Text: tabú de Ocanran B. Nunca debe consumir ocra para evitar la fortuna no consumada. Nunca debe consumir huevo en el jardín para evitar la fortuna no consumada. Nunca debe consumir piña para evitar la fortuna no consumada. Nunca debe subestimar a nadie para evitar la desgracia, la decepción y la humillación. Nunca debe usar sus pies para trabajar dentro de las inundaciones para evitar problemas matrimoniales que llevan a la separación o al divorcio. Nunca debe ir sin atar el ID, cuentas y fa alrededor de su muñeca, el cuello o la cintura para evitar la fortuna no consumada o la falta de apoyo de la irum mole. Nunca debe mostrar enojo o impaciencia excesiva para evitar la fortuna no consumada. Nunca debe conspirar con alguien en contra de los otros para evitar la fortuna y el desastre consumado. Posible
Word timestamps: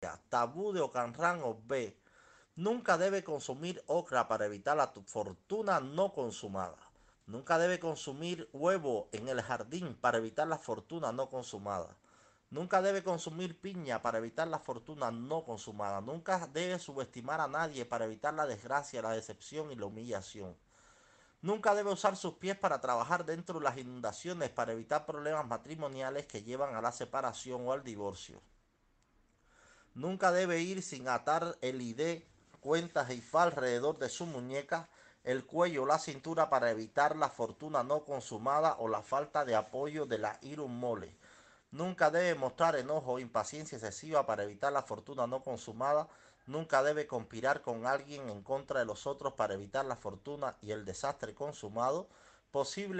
tabú 0.00 0.72
de 0.72 0.80
Ocanran 0.80 1.42
B. 1.66 1.94
Nunca 2.56 2.96
debe 2.96 3.22
consumir 3.22 3.82
ocra 3.86 4.28
para 4.28 4.46
evitar 4.46 4.76
la 4.76 4.88
fortuna 4.88 5.80
no 5.80 6.12
consumada. 6.12 6.78
Nunca 7.26 7.58
debe 7.58 7.78
consumir 7.78 8.48
huevo 8.52 9.08
en 9.12 9.28
el 9.28 9.42
jardín 9.42 9.94
para 9.94 10.18
evitar 10.18 10.48
la 10.48 10.58
fortuna 10.58 11.12
no 11.12 11.28
consumada. 11.28 11.96
Nunca 12.48 12.82
debe 12.82 13.04
consumir 13.04 13.60
piña 13.60 14.02
para 14.02 14.18
evitar 14.18 14.48
la 14.48 14.58
fortuna 14.58 15.10
no 15.10 15.44
consumada. 15.44 16.00
Nunca 16.00 16.48
debe 16.52 16.78
subestimar 16.78 17.40
a 17.40 17.46
nadie 17.46 17.84
para 17.84 18.06
evitar 18.06 18.34
la 18.34 18.46
desgracia, 18.46 19.02
la 19.02 19.12
decepción 19.12 19.70
y 19.70 19.76
la 19.76 19.86
humillación. 19.86 20.56
Nunca 21.42 21.74
debe 21.74 21.92
usar 21.92 22.16
sus 22.16 22.34
pies 22.34 22.58
para 22.58 22.80
trabajar 22.80 23.24
dentro 23.24 23.58
de 23.58 23.64
las 23.64 23.78
inundaciones 23.78 24.50
para 24.50 24.72
evitar 24.72 25.06
problemas 25.06 25.46
matrimoniales 25.46 26.26
que 26.26 26.42
llevan 26.42 26.74
a 26.74 26.82
la 26.82 26.90
separación 26.90 27.66
o 27.68 27.72
al 27.72 27.84
divorcio. 27.84 28.40
Nunca 30.00 30.32
debe 30.32 30.62
ir 30.62 30.82
sin 30.82 31.08
atar 31.08 31.58
el 31.60 31.82
ID, 31.82 32.22
cuentas 32.62 33.10
y 33.10 33.20
fa 33.20 33.42
alrededor 33.42 33.98
de 33.98 34.08
su 34.08 34.24
muñeca, 34.24 34.88
el 35.24 35.44
cuello 35.44 35.82
o 35.82 35.86
la 35.86 35.98
cintura 35.98 36.48
para 36.48 36.70
evitar 36.70 37.16
la 37.16 37.28
fortuna 37.28 37.82
no 37.82 38.02
consumada 38.06 38.76
o 38.78 38.88
la 38.88 39.02
falta 39.02 39.44
de 39.44 39.54
apoyo 39.54 40.06
de 40.06 40.16
la 40.16 40.38
irum 40.40 40.72
mole. 40.72 41.14
Nunca 41.70 42.10
debe 42.10 42.34
mostrar 42.34 42.76
enojo 42.76 43.12
o 43.12 43.18
impaciencia 43.18 43.76
excesiva 43.76 44.24
para 44.24 44.44
evitar 44.44 44.72
la 44.72 44.82
fortuna 44.82 45.26
no 45.26 45.42
consumada. 45.42 46.08
Nunca 46.46 46.82
debe 46.82 47.06
conspirar 47.06 47.60
con 47.60 47.84
alguien 47.84 48.30
en 48.30 48.42
contra 48.42 48.80
de 48.80 48.86
los 48.86 49.06
otros 49.06 49.34
para 49.34 49.52
evitar 49.52 49.84
la 49.84 49.96
fortuna 49.96 50.56
y 50.62 50.70
el 50.70 50.86
desastre 50.86 51.34
consumado. 51.34 52.08
Posible 52.50 52.88